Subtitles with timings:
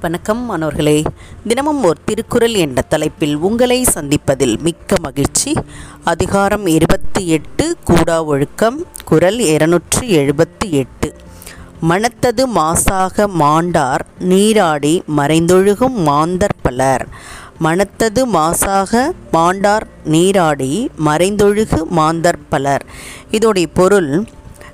[0.00, 1.02] வணக்கம் மாணவர்களே.
[1.48, 5.54] தினமும் ஒரு திருக்குறள் என்ற தலைப்பில் உங்களை சந்திப்பதில் மிக்க மகிழ்ச்சி.
[6.04, 11.14] அதிகாரம் இருபத்தி எட்டு கூடா ஒழுக்கம் குரல் இருநூற்றி எழுபத்தி எட்டு.
[11.80, 17.08] மனத்தது மாசாக மாண்டார் நீராடி மறைந்தொழுகும் மாந்தர் பலர்.
[17.58, 22.84] மனத்தது மாசாக மாண்டார் நீராடி மறைந்தொழுகு மாந்தர் பலர்.
[23.30, 24.24] இதோடைய பொருள்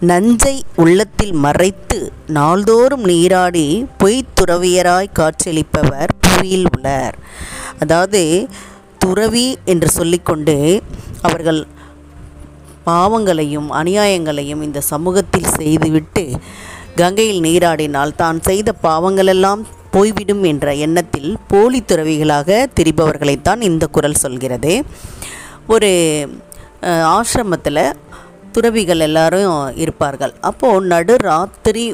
[0.00, 1.96] நஞ்சை உள்ளத்தில் மறைத்து
[2.36, 3.64] நாள்தோறும் நீராடி
[4.00, 7.16] பொய்த்துறவியராய் காட்சியளிப்பவர் புவியில் உள்ளார்.
[7.78, 8.20] அதாவது
[8.98, 10.56] துறவி என்று சொல்லிக்கொண்டு
[11.22, 11.60] அவர்கள்
[12.84, 16.24] பாவங்களையும் அநியாயங்களையும் இந்த சமூகத்தில் செய்துவிட்டு
[17.00, 24.72] கங்கையில் நீராடினால் தான் செய்த பாவங்களெல்லாம் போய்விடும் என்ற எண்ணத்தில் போலி துறவிகளாக திரிபவர்களைத்தான் இந்த குரல் சொல்கிறது.
[25.66, 25.90] ஒரு
[27.16, 27.82] ஆசிரமத்தில்
[28.52, 30.32] துறவிகள் எல்லாரும் இருப்பார்கள்.
[30.40, 31.84] அப்போது நடு ராத்திரி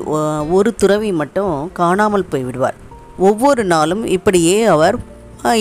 [0.59, 2.79] ஒரு துறவி மட்டும் காணாமல் போய்விடுவார்.
[3.19, 4.97] ஒவ்வொரு நாளும் இப்படியே அவர்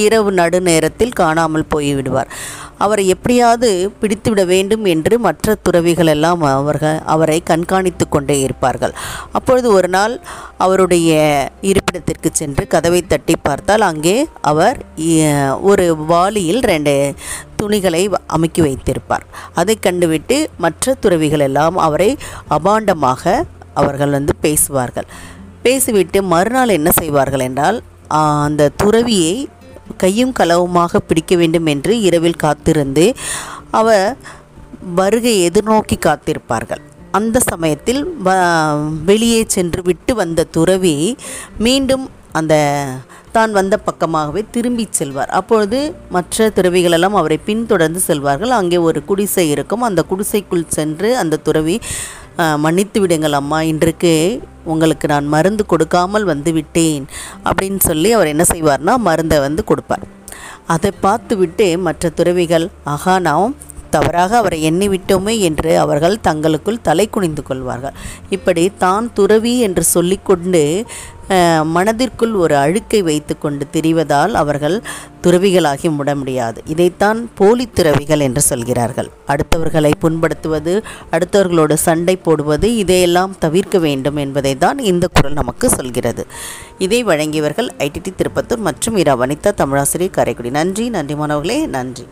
[0.05, 2.29] இரவு நடு நேரத்தில் காணாமல் போய்விடுவார்.
[2.77, 8.93] அவரை எப்படியாவது பிடித்துவிட வேண்டும் என்று மற்ற துறவிகள் எல்லாம் அவர்கள் அவரை கண்காணித்து கொண்டே இருப்பார்கள்.
[9.31, 10.15] அப்பொழுது ஒரு நாள்
[10.57, 11.11] அவருடைய
[11.61, 14.17] இருப்பிடத்திற்கு சென்று கதவை தட்டி பார்த்தால் அங்கே
[14.51, 14.79] அவர்
[15.71, 16.95] ஒரு வாளியில் ரெண்டு
[17.55, 19.25] துணிகளை அமுக்கி வைத்திருப்பார்.
[19.53, 22.09] அதை கண்டுவிட்டு மற்ற துறவிகள் எல்லாம் அவரை
[22.57, 23.43] அபாண்டமாக
[23.81, 25.09] அவர்கள் வந்து பேசுவார்கள்.
[25.65, 27.77] பேசிவிட்டு மறுநாள் என்ன செய்வார்கள் என்றால்
[28.21, 29.35] அந்த துறவியை
[29.97, 33.13] கையும் களவுமாக பிடிக்க வேண்டும் என்று இரவில் காத்திருந்து
[33.71, 34.17] அவர்
[34.95, 36.81] வருகை எதிர்நோக்கி காத்திருப்பார்கள்.
[37.11, 41.17] அந்த சமயத்தில் வ- வெளியே சென்று விட்டு வந்த துறவி
[41.57, 42.85] மீண்டும் அந்த
[43.31, 45.29] தான் வந்த பக்கமாகவே திரும்பி செல்வார்.
[45.29, 48.49] அப்பொழுது மற்ற துறவிகளெல்லாம் அவரை பின்தொடர்ந்து செல்வார்கள்.
[48.49, 49.81] அங்கே ஒரு குடிசை இருக்கும்.
[49.81, 51.79] அந்த குடிசைக்குள் சென்று அந்த துறவி
[52.57, 53.61] மன்னித்து விடுங்கள் அம்மா.
[53.61, 57.05] இன்றைக்கு உங்களுக்கு நான் மருந்து கொடுக்காமல் வந்து விட்டேன்
[57.43, 60.05] அப்படின்னு சொல்லி அவர் என்ன செய்வார்னா மருந்தை வந்து கொடுப்பார்.
[60.65, 63.55] அதை பார்த்துவிட்டு மற்ற துறவிகள் ஆகா நாம்
[63.95, 67.97] தவறாக அவரை எண்ணி விட்டோமே என்று அவர்கள் தங்களுக்குள் தலை குனிந்து கொள்வார்கள்.
[68.37, 70.63] இப்படி தான் துறவி என்று சொல்லிக்கொண்டு
[71.75, 74.75] மனதிற்குள் ஒரு அழுக்கை வைத்துக்கொண்டு திரிவதால் அவர்கள்
[75.25, 76.59] துறவிகளாகி முட முடியாது.
[76.73, 79.09] இதைத்தான் போலி துறவிகள் என்று சொல்கிறார்கள்.
[79.33, 80.73] அடுத்தவர்களை புண்படுத்துவது
[81.15, 86.25] அடுத்தவர்களோடு சண்டை போடுவது இதையெல்லாம் தவிர்க்க வேண்டும் என்பதை தான் இந்த குரல் நமக்கு சொல்கிறது.
[86.87, 90.51] இதை வழங்கியவர்கள் ஐடிடி திருப்பத்தூர் மற்றும் இரா வனிதா தமிழாசிரியர் காரைக்குடி.
[90.59, 92.05] நன்றி நன்றி மாணவர்களே நன்றி.